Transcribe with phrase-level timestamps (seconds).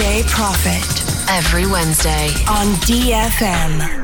[0.00, 3.99] Profit every Wednesday on DFM.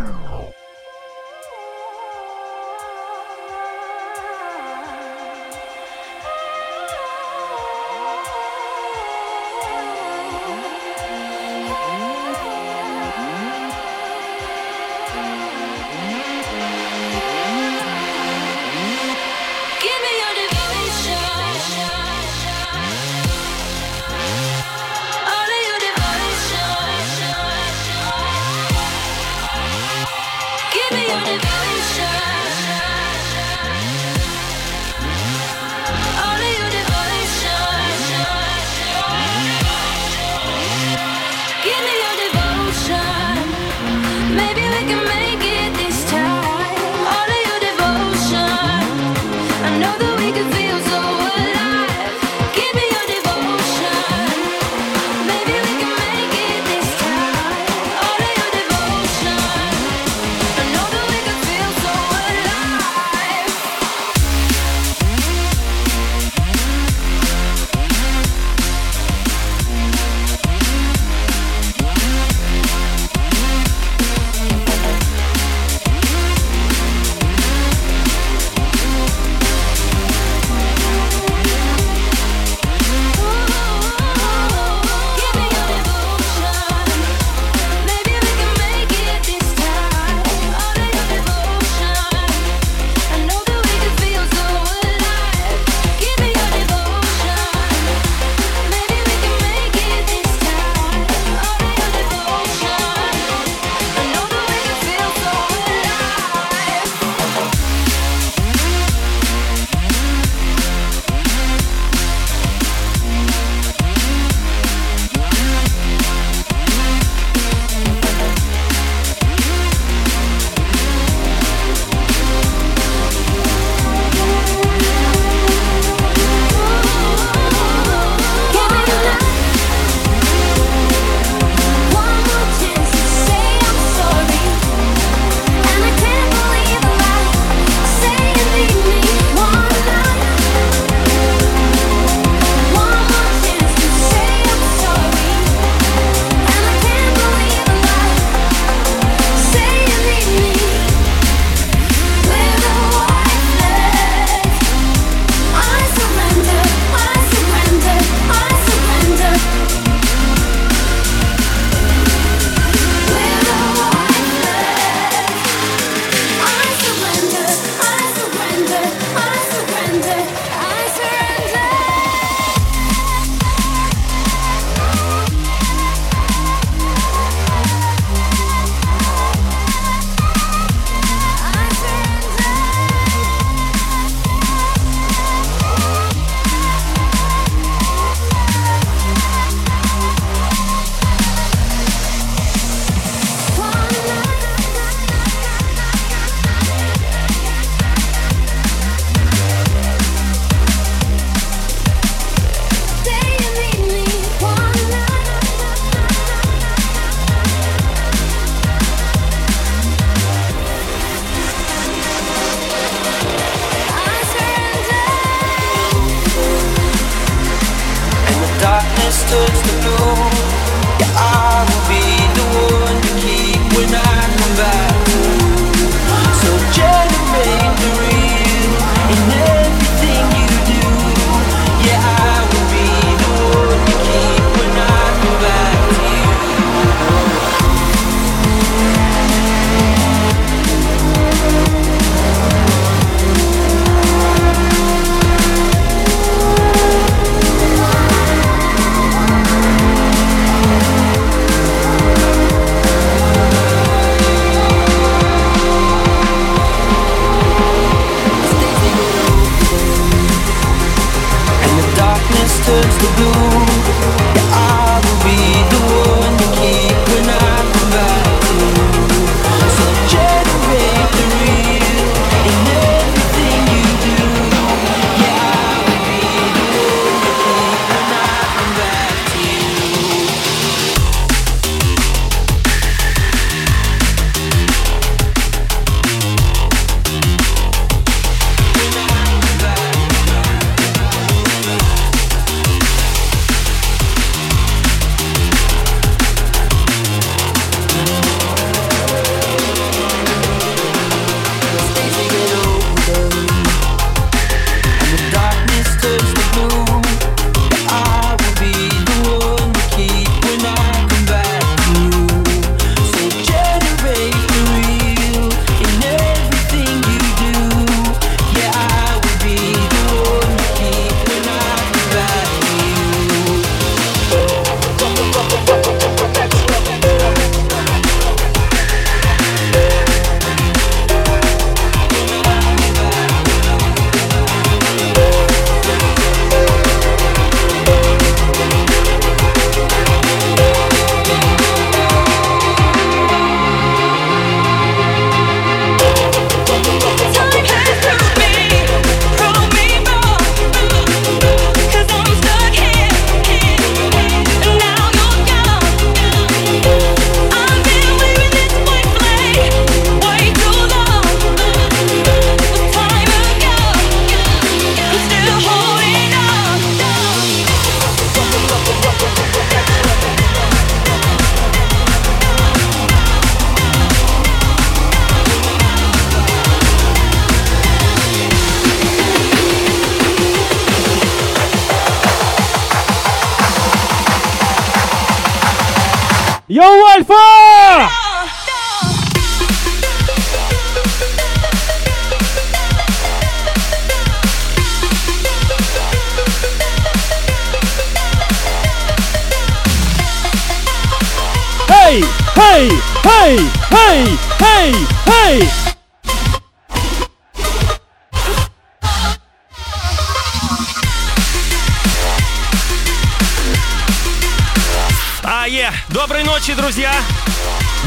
[262.67, 263.66] turns to blue.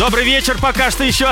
[0.10, 1.32] Добрый вечер пока что еще.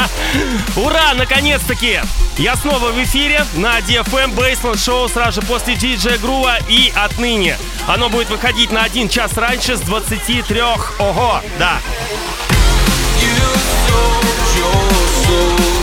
[0.76, 2.00] Ура, наконец-таки!
[2.36, 7.58] Я снова в эфире на DFM Baseline шоу сразу же после DJ Грува и отныне.
[7.88, 10.60] Оно будет выходить на один час раньше с 23.
[11.00, 11.80] Ого, да.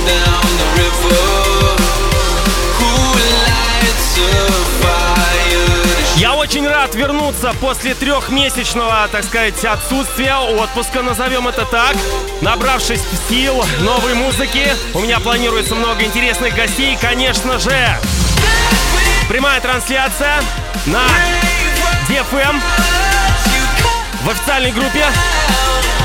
[0.08, 1.76] Down the river.
[2.80, 2.94] Who
[3.44, 4.65] lights Я
[6.56, 11.98] очень рад вернуться после трехмесячного, так сказать, отсутствия, отпуска, назовем это так.
[12.40, 17.76] Набравшись сил новой музыки, у меня планируется много интересных гостей, конечно же.
[19.28, 20.42] Прямая трансляция
[20.86, 21.04] на
[22.08, 22.62] DFM
[24.24, 25.06] в официальной группе.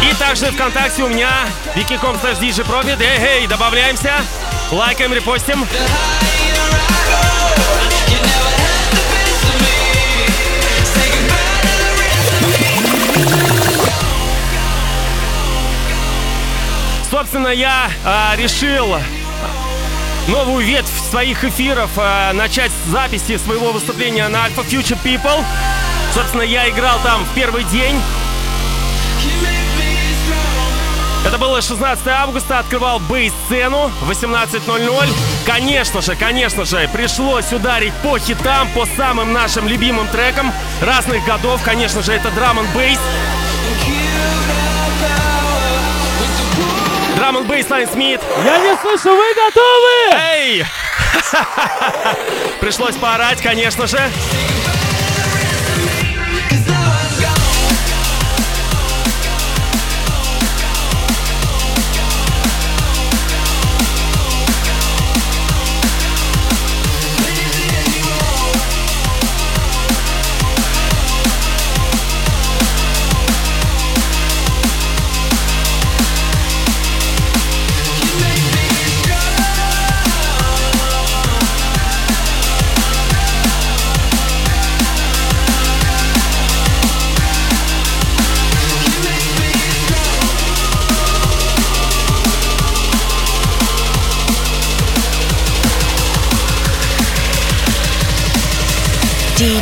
[0.02, 1.30] И также ВКонтакте у меня
[1.76, 2.98] wiki.com slash.
[3.00, 4.14] Эй, эй, добавляемся,
[4.72, 5.64] лайкаем, репостим.
[17.50, 18.96] Я а, решил
[20.28, 25.44] новую ветвь своих эфиров а, начать с записи своего выступления на Alpha Future People.
[26.14, 28.00] Собственно, я играл там в первый день.
[31.24, 35.08] Это было 16 августа, открывал бейс-сцену 18.00.
[35.44, 41.62] Конечно же, конечно же, пришлось ударить по хитам, по самым нашим любимым трекам разных годов.
[41.62, 42.98] Конечно же, это драм н бейс.
[47.36, 48.20] Н бейс Лайн Смит.
[48.44, 50.20] Я не слышу, вы готовы?
[50.32, 50.64] Эй!
[52.60, 54.00] Пришлось поорать, конечно же.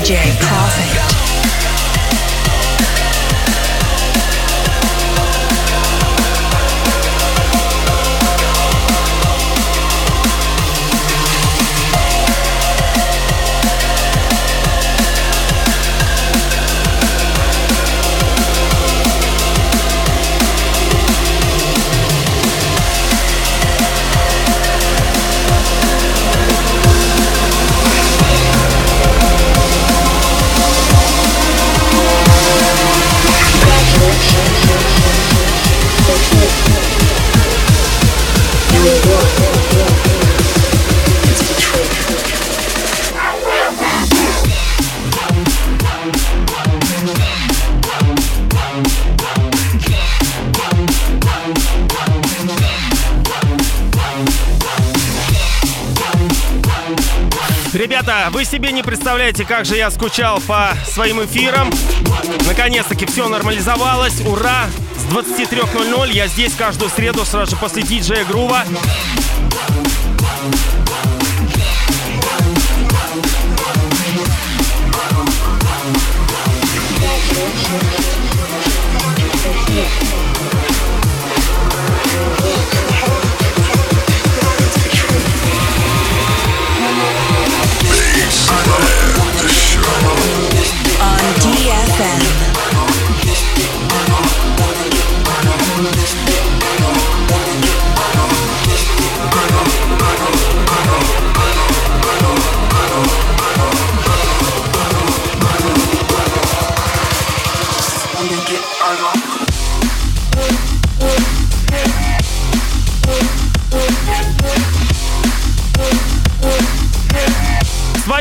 [0.08, 1.07] DJ
[59.28, 61.70] представляете, как же я скучал по своим эфирам.
[62.46, 64.22] Наконец-таки все нормализовалось.
[64.26, 64.68] Ура!
[64.96, 68.64] С 23.00 я здесь каждую среду сразу же после диджея Грува.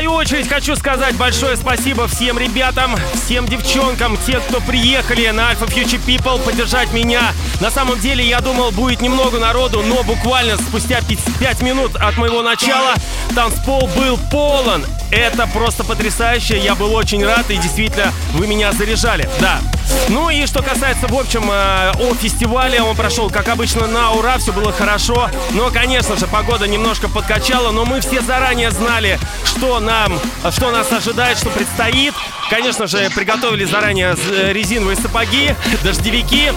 [0.08, 5.68] Свою очередь хочу сказать большое спасибо всем ребятам, всем девчонкам, те, кто приехали на Alpha
[5.68, 7.32] Future People поддержать меня.
[7.60, 12.40] На самом деле я думал будет немного народу, но буквально спустя 5 минут от моего
[12.40, 12.94] начала
[13.34, 14.82] танцпол был полон.
[15.10, 19.60] Это просто потрясающе, я был очень рад и действительно вы меня заряжали, да.
[20.08, 24.38] Ну и что касается, в общем, э, о фестивале, он прошел, как обычно, на ура,
[24.38, 25.30] все было хорошо.
[25.52, 30.18] Но, конечно же, погода немножко подкачала, но мы все заранее знали, что нам,
[30.50, 32.14] что нас ожидает, что предстоит.
[32.50, 36.52] Конечно же, приготовили заранее э, резиновые сапоги, дождевики.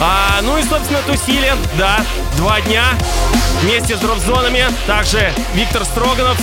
[0.00, 2.04] А, ну и, собственно, тусили, да,
[2.36, 2.84] два дня
[3.62, 4.66] вместе с дроп-зонами.
[4.86, 6.38] Также Виктор Строганов,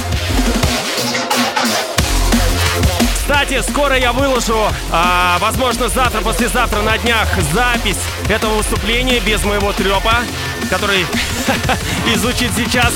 [3.50, 9.72] кстати, скоро я выложу, а, возможно, завтра, послезавтра на днях запись этого выступления без моего
[9.72, 10.20] трепа,
[10.70, 11.06] который
[12.14, 12.94] и звучит сейчас.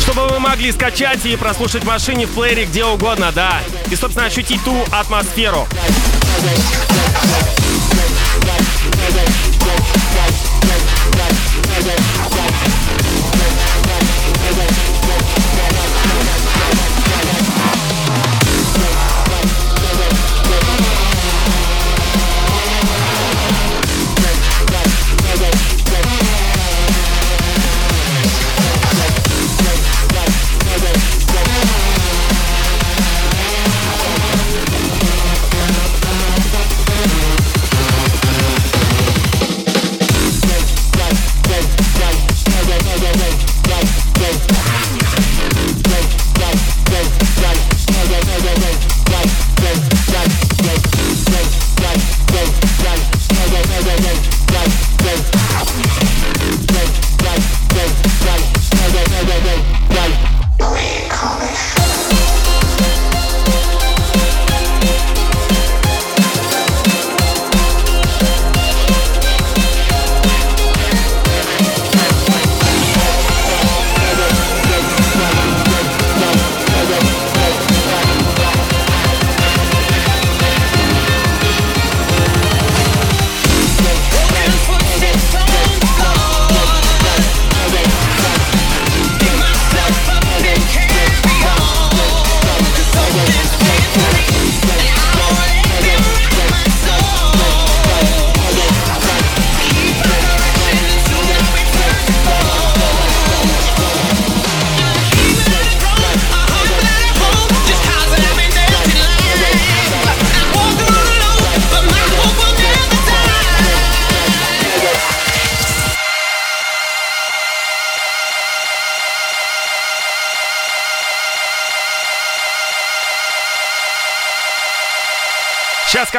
[0.00, 3.60] Чтобы вы могли скачать и прослушать в машине, в плеере, где угодно, да.
[3.90, 5.66] И, собственно, ощутить ту атмосферу.
[11.60, 12.89] Сейчас,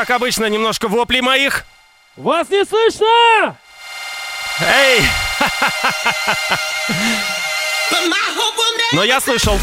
[0.05, 1.63] как обычно, немножко вопли моих.
[2.15, 3.55] Вас не слышно!
[4.60, 5.03] Эй!
[8.93, 9.60] Но я слышал.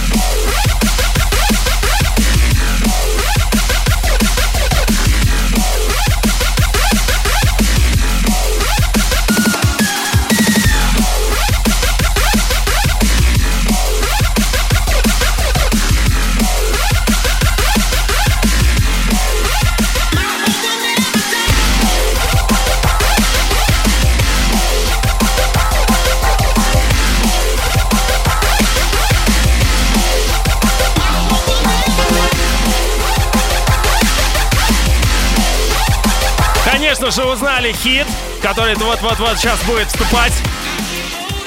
[37.58, 38.06] Узнали хит,
[38.40, 40.32] который вот-вот-вот сейчас будет вступать.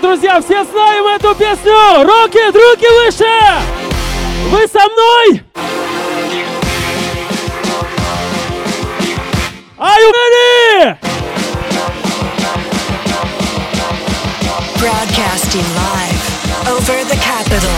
[0.00, 2.04] друзья, все знаем эту песню!
[2.04, 3.24] Руки, руки выше!
[4.50, 5.42] Вы со мной?
[9.78, 10.96] Are you ready?
[14.78, 16.22] Broadcasting live
[16.68, 17.74] over the capital.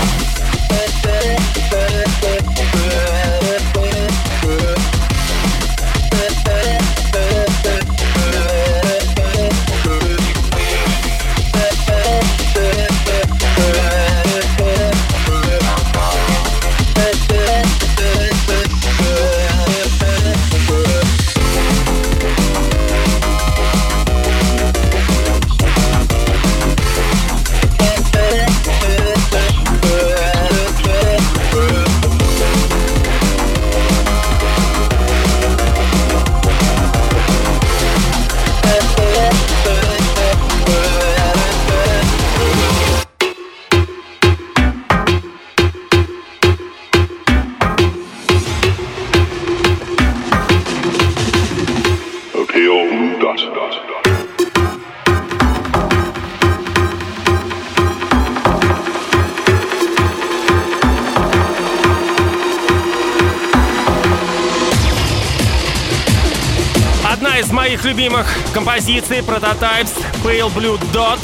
[68.01, 69.91] Любимых композиций Prototypes
[70.25, 71.19] Pale Blue Dot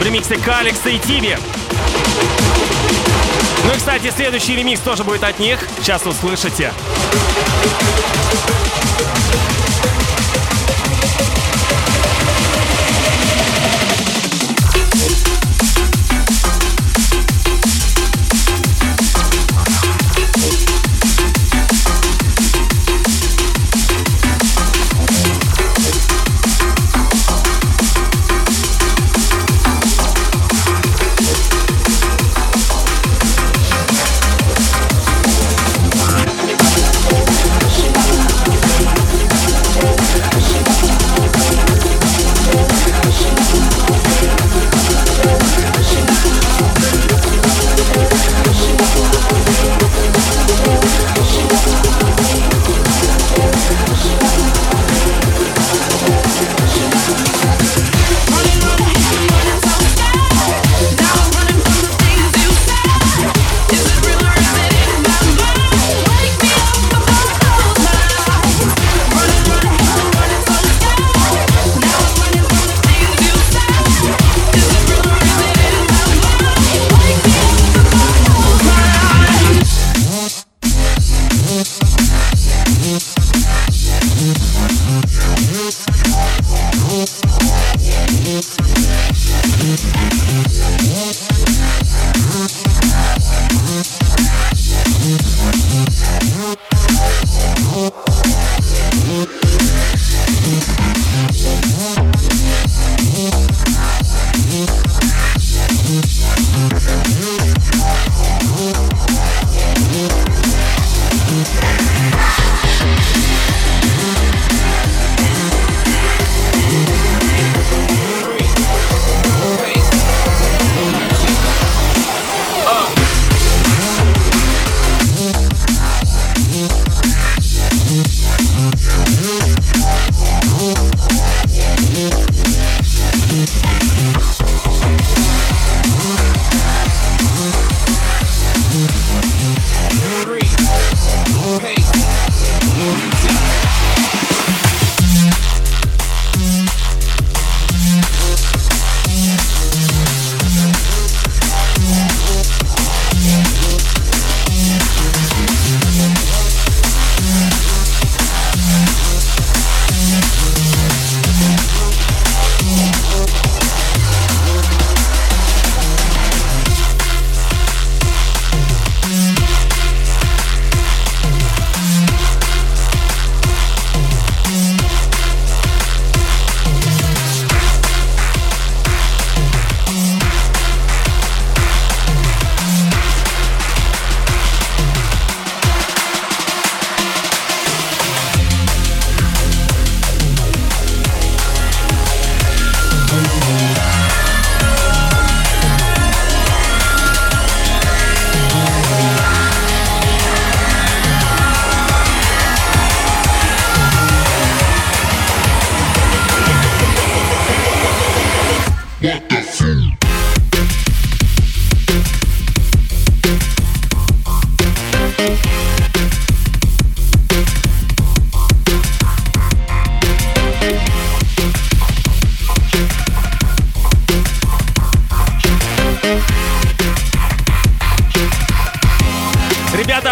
[0.00, 1.38] в ремиксе Калекса и Тиби.
[3.64, 5.60] Ну и, кстати, следующий ремикс тоже будет от них.
[5.80, 6.72] Сейчас услышите.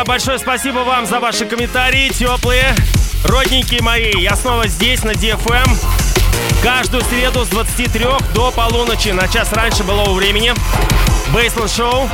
[0.07, 2.75] Большое спасибо вам за ваши комментарии, теплые.
[3.25, 5.69] Родненькие мои, я снова здесь, на DFM.
[6.63, 10.55] Каждую среду с 23 до полуночи, на час раньше былого времени.
[11.33, 12.09] Бейсленд Шоу.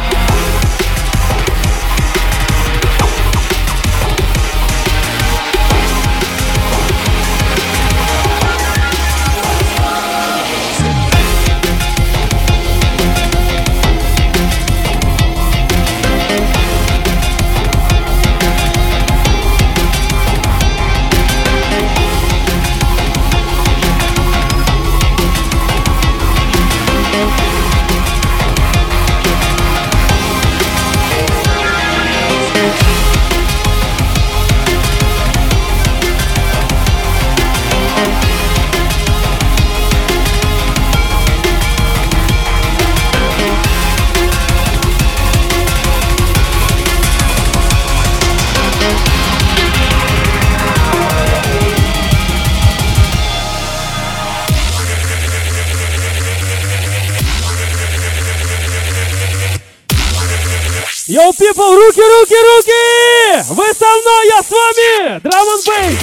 [64.42, 65.20] С вами!
[65.20, 65.98] Драм н бейс!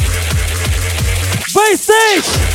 [1.53, 2.25] Бейстейдж!
[2.25, 2.48] When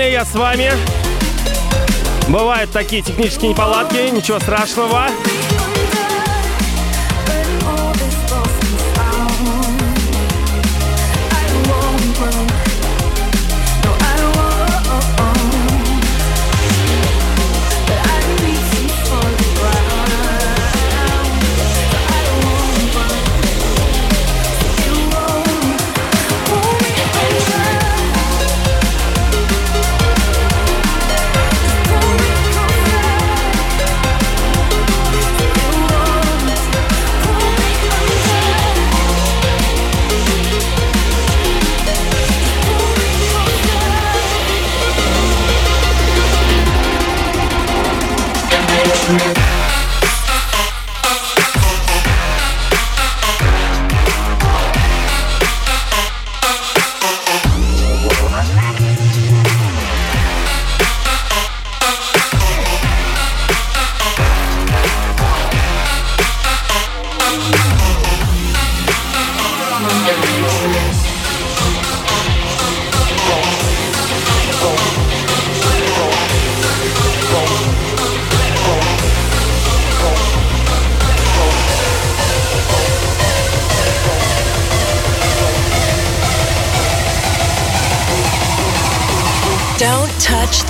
[0.00, 0.70] Нормально, я с вами.
[2.28, 5.08] Бывают такие технические неполадки, ничего страшного.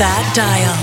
[0.00, 0.74] That dial.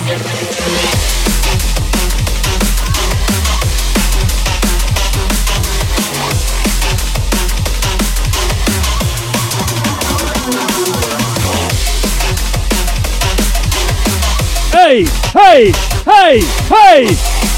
[14.71, 15.73] Эй, эй,
[16.05, 17.56] эй, эй!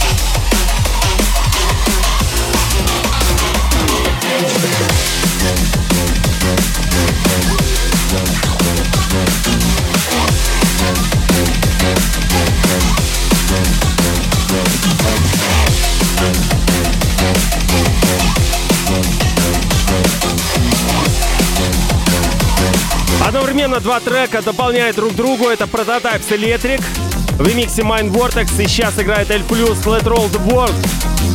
[23.80, 25.48] Одновременно два трека дополняют друг другу.
[25.48, 26.84] Это Prototypes Electric
[27.38, 28.62] в ремиксе Mind Vortex.
[28.62, 30.74] И сейчас играет L+, Let Roll World.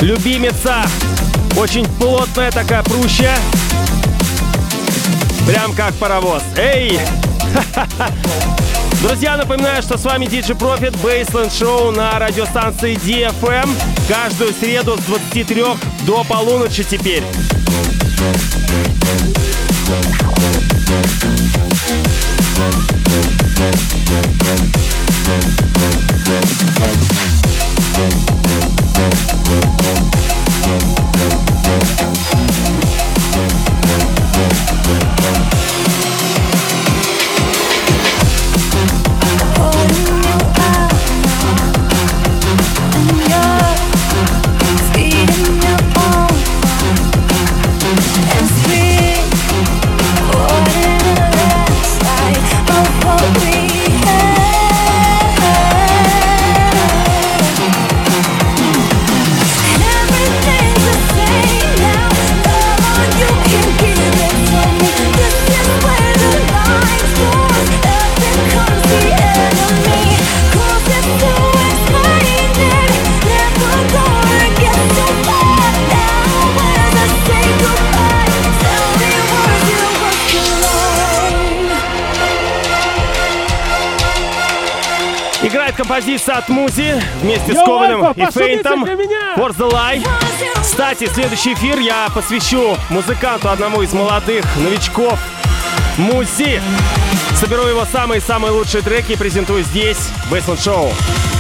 [0.03, 0.85] Любимица.
[1.57, 3.37] Очень плотная такая прущая.
[5.47, 6.43] Прям как паровоз.
[6.57, 6.99] Эй!
[9.03, 13.71] Друзья, напоминаю, что с вами DJ Profit Baseland Show на радиостанции DFM.
[14.09, 15.65] Каждую среду с 23
[16.07, 17.23] до полуночи теперь.
[86.65, 88.85] Музи вместе с Альфа, и Фейнтом.
[88.85, 89.35] для меня!
[89.37, 90.09] For the Lie.
[90.63, 95.19] Кстати, следующий эфир я посвящу музыканту, одному из молодых новичков,
[95.99, 96.63] Музи.
[97.39, 101.34] Соберу его самые-самые лучшие треки и презентую здесь, в Baseline Show.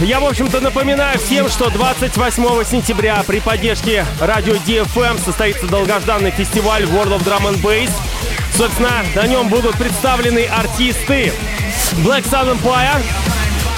[0.00, 6.82] Я, в общем-то, напоминаю всем, что 28 сентября при поддержке радио DFM состоится долгожданный фестиваль
[6.84, 7.90] World of Drum and Bass.
[8.54, 11.32] Собственно, на нем будут представлены артисты
[12.04, 13.02] Black Sun Empire,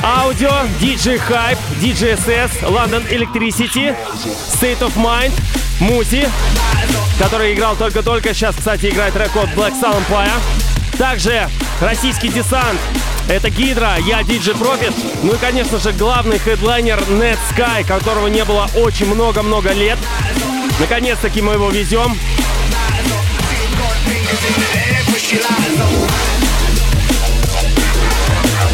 [0.02, 3.94] Audio, DJ Hype, DJ SS, London Electricity,
[4.52, 5.32] State of Mind,
[5.78, 6.28] Музи,
[7.18, 10.40] который играл только-только, сейчас, кстати, играет рекорд Black Sun Empire.
[10.98, 11.48] Также
[11.80, 12.78] российский десант.
[13.28, 14.94] Это Гидра, я диджей Профит.
[15.22, 19.98] Ну и, конечно же, главный хедлайнер Net Sky, которого не было очень много-много лет.
[20.80, 22.18] Наконец-таки мы его везем.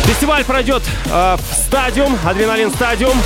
[0.05, 3.21] Фестиваль пройдет э, в стадиум, Адреналин Стадиум.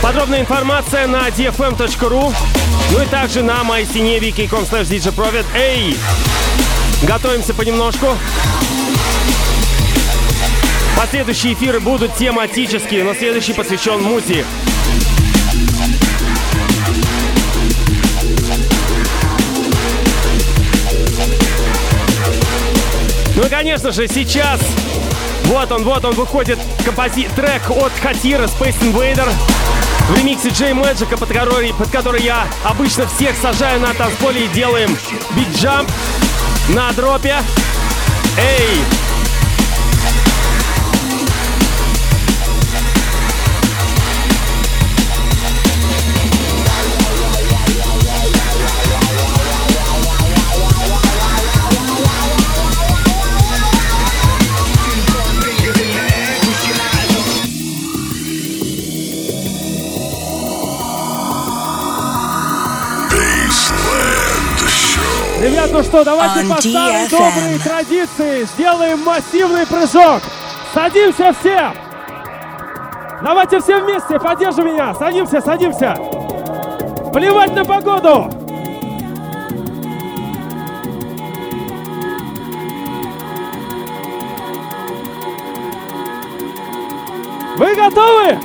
[0.00, 2.34] Подробная информация на dfm.ru,
[2.92, 5.44] ну и также на mysиневики.com slash djprofit.
[5.56, 5.96] Эй!
[7.02, 8.16] Готовимся понемножку.
[10.98, 14.44] Последующие эфиры будут тематические, но следующий посвящен музе.
[23.36, 24.60] Ну и, конечно же, сейчас
[25.44, 27.28] вот он, вот он выходит компози...
[27.36, 29.30] трек от Хатира Space Invader
[30.08, 34.48] в ремиксе Джей Мэджика, под который, под который я обычно всех сажаю на танцполе и
[34.48, 34.90] делаем
[35.36, 35.88] бит-джамп
[36.70, 37.36] на дропе.
[38.36, 38.97] Эй!
[65.68, 70.22] Ребят, ну что, давайте по старой доброй традиции сделаем массивный прыжок.
[70.72, 71.72] Садимся все!
[73.22, 74.94] Давайте все вместе, поддержи меня!
[74.94, 75.94] Садимся, садимся!
[77.12, 78.30] Плевать на погоду!
[87.56, 88.38] Вы готовы?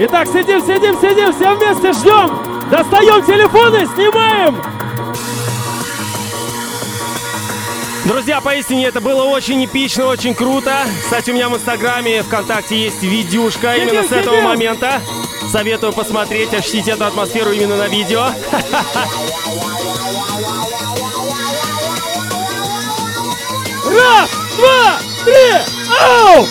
[0.00, 2.38] Итак, сидим, сидим, сидим, все вместе ждем!
[2.70, 4.62] Достаем телефоны, снимаем!
[8.04, 10.72] Друзья, поистине это было очень эпично, очень круто.
[11.02, 14.44] Кстати, у меня в Инстаграме, ВКонтакте есть видюшка Сидим, именно с этого сидим.
[14.48, 15.00] момента.
[15.50, 18.28] Советую посмотреть, ощутить эту атмосферу именно на видео.
[23.84, 25.60] Раз, два, три,
[26.00, 26.46] ау!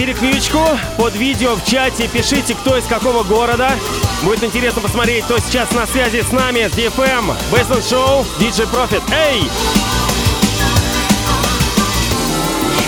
[0.00, 0.60] Перекличку
[0.96, 2.08] под видео в чате.
[2.08, 3.72] Пишите, кто из какого города.
[4.22, 9.02] Будет интересно посмотреть, кто сейчас на связи с нами, с DFM, Baseline Show, DJ Profit.
[9.12, 9.42] Эй!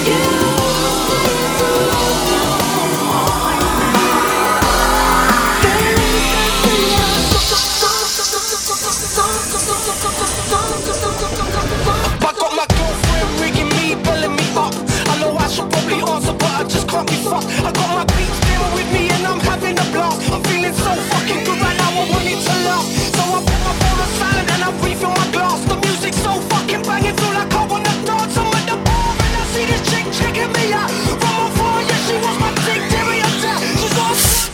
[0.05, 0.32] I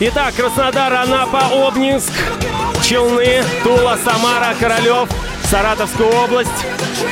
[0.01, 2.13] Итак, Краснодар, Анапа, Обнинск,
[2.81, 5.09] Челны, Тула, Самара, Королев,
[5.43, 6.49] Саратовская область,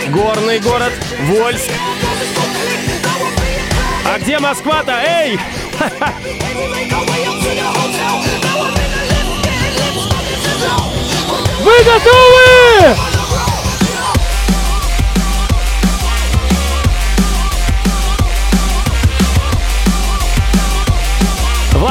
[0.07, 1.69] Горный город, Вольск.
[4.05, 4.93] А где Москва-то?
[5.05, 5.37] Эй!
[11.59, 13.16] Вы готовы?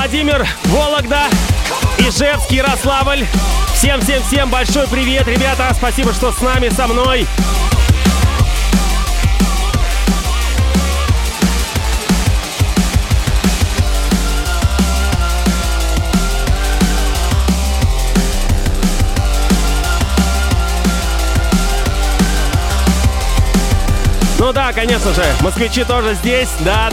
[0.06, 1.22] Владимир, Вологда,
[1.98, 3.26] Ижевск, Ярославль.
[3.74, 5.72] Всем-всем-всем большой привет, ребята.
[5.74, 7.26] Спасибо, что с нами, со мной.
[24.38, 26.50] Ну да, конечно же, москвичи тоже здесь.
[26.60, 26.90] Да,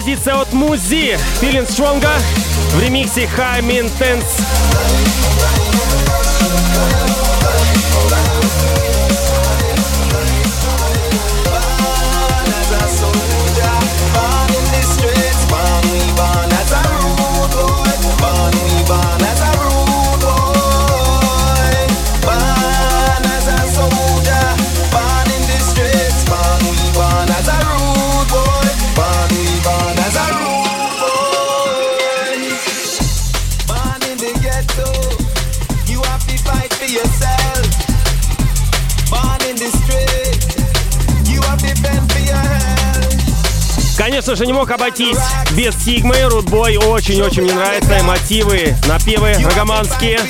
[0.00, 2.18] композиция от Музи Feeling Stronger
[2.74, 5.59] в ремиксе High Intense.
[44.30, 45.18] Конечно же, не мог обойтись
[45.56, 46.14] без Сигмы.
[46.22, 48.00] Рудбой очень-очень мне нравятся.
[48.04, 50.20] Мотивы, напевы рогоманские.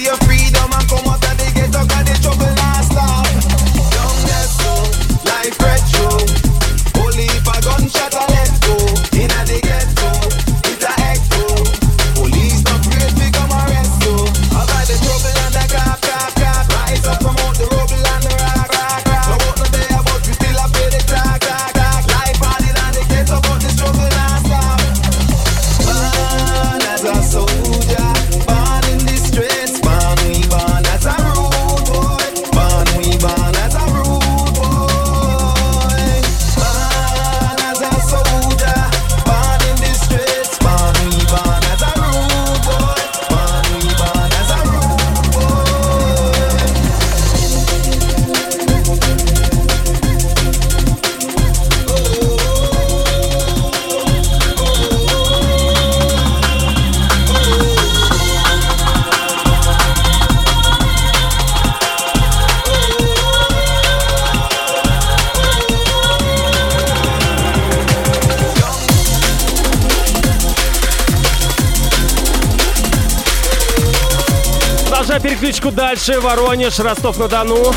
[75.91, 76.20] Дальше.
[76.20, 77.74] Воронеж, Ростов-на-Дону.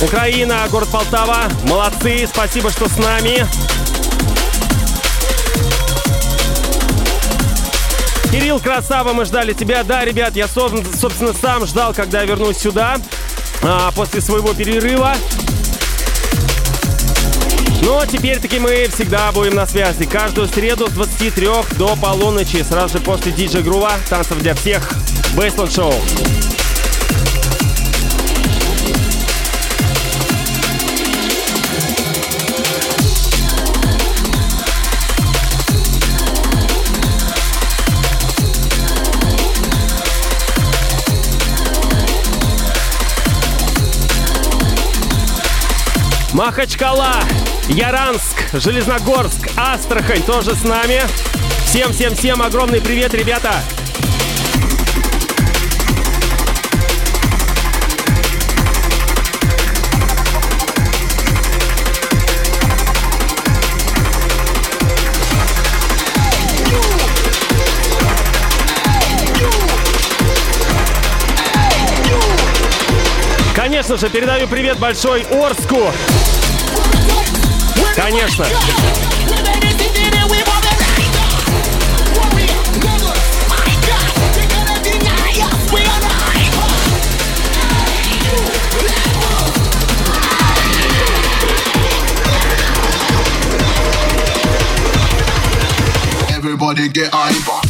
[0.00, 1.44] Украина, город Полтава.
[1.62, 3.46] Молодцы, спасибо, что с нами.
[8.32, 9.84] Кирилл, красава, мы ждали тебя.
[9.84, 12.96] Да, ребят, я, соб- собственно, сам ждал, когда вернусь сюда
[13.62, 15.14] а, после своего перерыва.
[17.82, 20.06] Но теперь-таки мы всегда будем на связи.
[20.06, 24.90] Каждую среду с 23 до полуночи, сразу же после диджей Грува, танцев для всех,
[25.36, 25.94] Бейсленд Шоу.
[46.32, 47.16] Махачкала,
[47.68, 51.02] Яранск, Железногорск, Астрахань тоже с нами.
[51.64, 53.54] Всем-всем-всем огромный привет, ребята!
[73.80, 75.90] Конечно же, передаю привет большой Орску.
[77.96, 78.44] Конечно.
[96.28, 97.69] Everybody get hyper.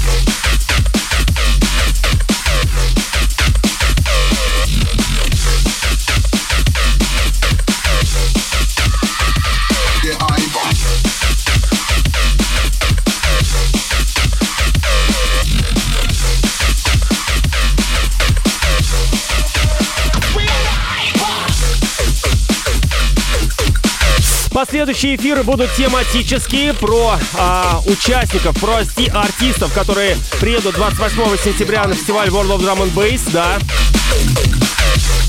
[24.80, 31.92] Последующие эфиры будут тематические про а, участников, про арти- артистов, которые приедут 28 сентября на
[31.92, 33.58] фестиваль World of Drum and Bass, да.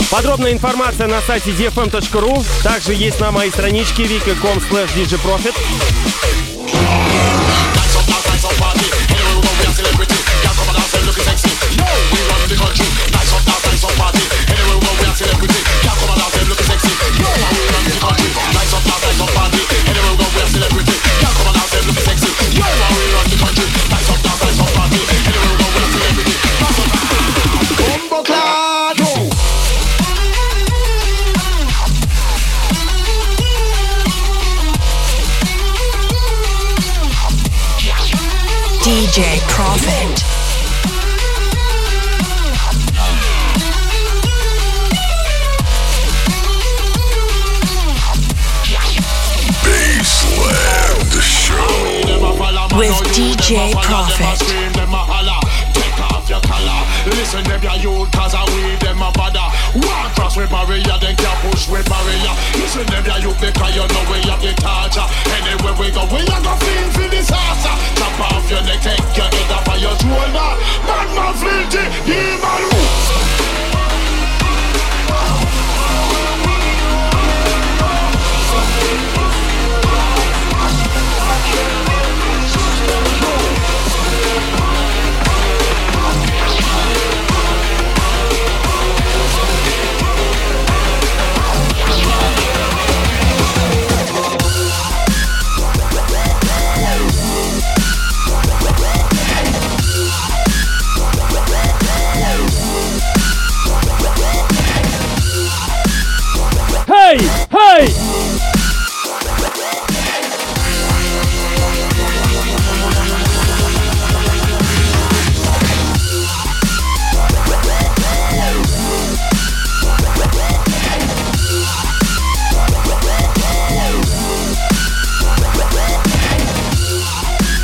[0.10, 2.45] Подробная информация на сайте dfm.ru.
[2.64, 4.95] Также есть на моей страничке wiki.com slash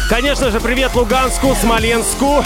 [0.09, 2.41] Конечно же, привет Луганску, Смоленску.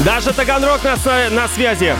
[0.00, 0.96] Даже Таганрог на,
[1.30, 1.94] на связи.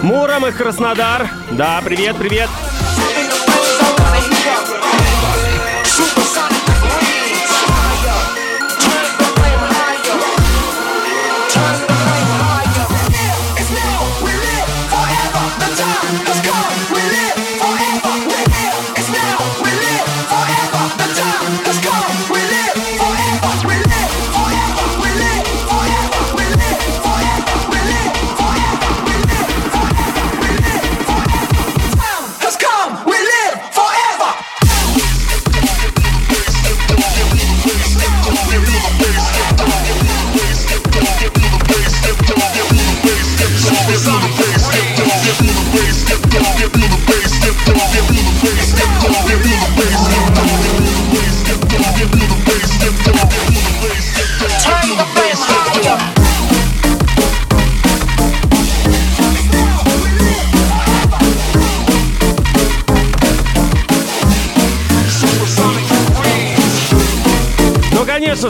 [0.00, 1.28] Муром и Краснодар.
[1.50, 2.48] Да, привет, привет.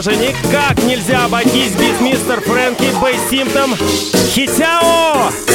[0.01, 5.46] Же, никак нельзя обойтись без мистер Фрэнки Бэй Симптом Хитяо!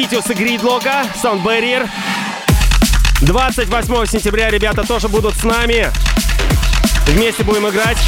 [0.00, 1.88] На Питиус и Гридлога, Sound Barrier.
[3.22, 5.90] 28 сентября ребята тоже будут с нами.
[7.06, 7.98] Вместе будем играть.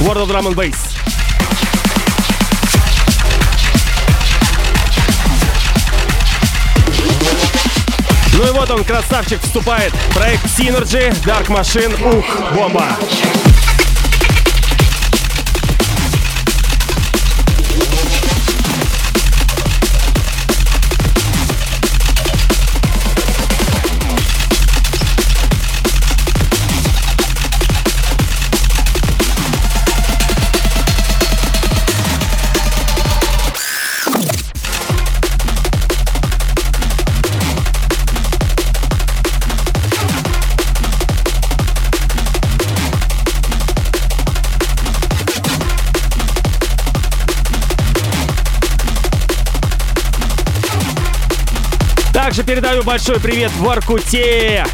[0.00, 0.76] World of Drum and Bass.
[8.32, 9.92] Ну и вот он, красавчик, вступает.
[10.14, 12.96] Проект Synergy, Dark Machine, ух, бомба.
[52.34, 54.66] Также передаю большой привет Воркуте.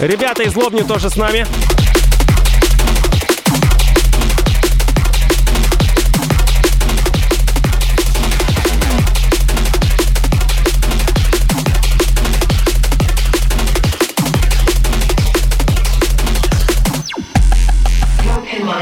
[0.00, 1.46] Ребята из Лобни тоже с нами.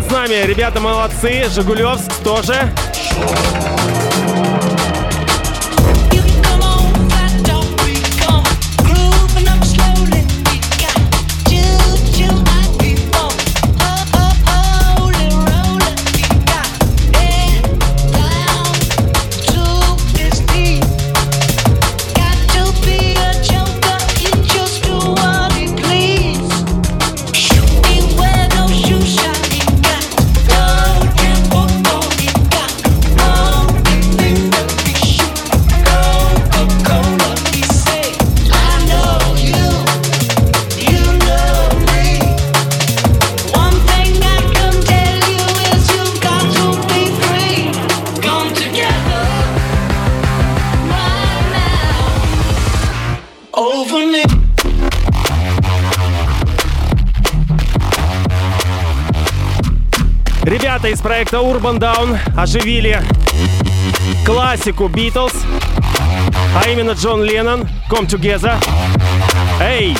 [0.00, 0.46] С нами.
[0.46, 1.44] Ребята молодцы.
[1.50, 2.72] Жигулевск тоже.
[61.30, 63.00] Проекта Urban Down оживили
[64.24, 65.34] классику Beatles,
[66.56, 68.54] а именно Джон Леннон, Come Together.
[69.60, 69.96] Эй!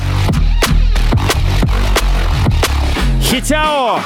[3.23, 4.01] Хитяо!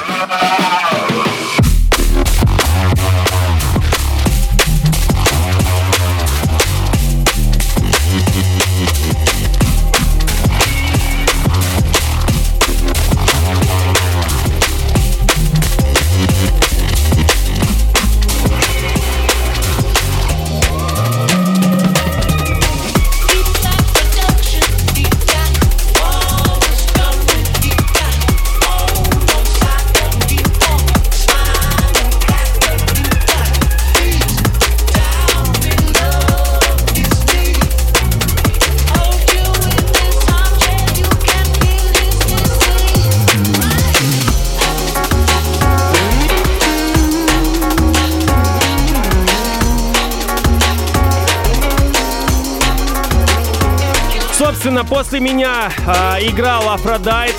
[54.65, 57.35] Собственно, после меня а, играл Aphrodite,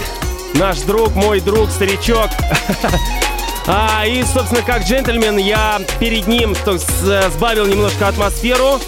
[0.54, 2.30] наш друг, мой друг, старичок.
[3.68, 8.78] А, и, собственно, как джентльмен, я перед ним то есть, с- сбавил немножко атмосферу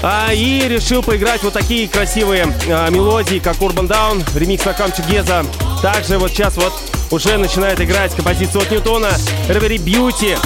[0.00, 5.44] а, и решил поиграть вот такие красивые а, мелодии, как Urbandawn, ремикс на Come Together.
[5.82, 6.72] Также вот сейчас вот
[7.10, 9.08] уже начинает играть композиция от Ньютона
[9.48, 10.38] Reverie Beauty.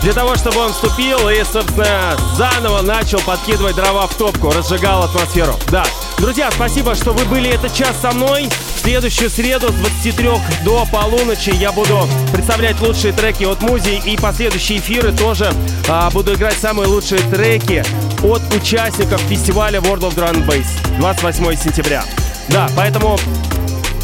[0.00, 5.54] для того, чтобы он вступил и, собственно, заново начал подкидывать дрова в топку, разжигал атмосферу.
[5.70, 5.84] Да.
[6.18, 8.48] Друзья, спасибо, что вы были этот час со мной.
[8.76, 10.30] В следующую среду с 23
[10.64, 15.52] до полуночи я буду представлять лучшие треки от Музи и последующие эфиры тоже
[15.88, 17.84] а, буду играть самые лучшие треки
[18.22, 20.66] от участников фестиваля World of Drum and Bass
[20.98, 22.02] 28 сентября.
[22.48, 23.18] Да, поэтому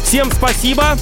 [0.03, 0.95] всем спасибо.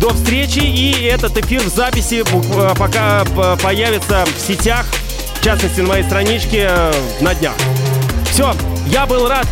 [0.00, 4.86] До встречи и этот эфир в записи э, пока э, появится в сетях,
[5.40, 7.54] в частности на моей страничке э, на днях.
[8.32, 8.54] Все,
[8.90, 9.46] я был рад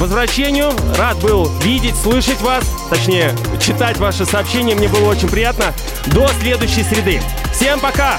[0.00, 5.74] возвращению, рад был видеть, слышать вас, точнее, читать ваши сообщения, мне было очень приятно.
[6.06, 7.20] До следующей среды.
[7.52, 8.18] Всем пока!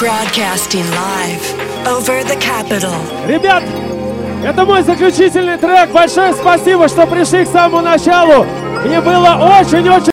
[0.00, 1.42] Broadcasting live
[1.84, 2.94] over the capital.
[3.26, 3.64] Ребят,
[4.44, 5.90] это мой заключительный трек.
[5.90, 8.46] Большое спасибо, что пришли к самому началу.
[8.84, 10.06] Мне было очень-очень